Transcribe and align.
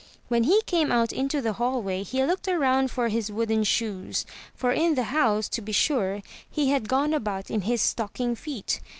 When 0.29 0.45
he 0.45 0.63
came 0.63 0.91
out 0.91 1.13
into 1.13 1.43
the 1.43 1.53
hallway, 1.53 2.01
he 2.01 2.23
looked 2.23 2.47
around 2.47 2.89
for 2.89 3.09
his 3.09 3.31
wooden 3.31 3.63
shoes; 3.63 4.25
for 4.55 4.71
in 4.71 4.95
the 4.95 5.03
house, 5.13 5.47
to 5.49 5.61
be 5.61 5.73
sure, 5.73 6.23
he 6.49 6.69
had 6.71 6.89
gone 6.89 7.13
about 7.13 7.51
in 7.51 7.61
his 7.61 7.83
stocking 7.83 8.35
feet. 8.35 8.81